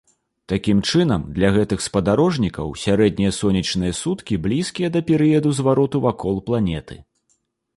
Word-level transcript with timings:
Такім 0.51 0.77
чынам, 0.91 1.25
для 1.35 1.49
гэтых 1.57 1.83
спадарожнікаў 1.87 2.71
сярэднія 2.85 3.31
сонечныя 3.41 3.93
суткі 4.01 4.41
блізкія 4.47 4.89
да 4.97 5.01
перыяду 5.11 5.49
звароту 5.59 5.97
вакол 6.07 6.35
планеты. 6.49 6.95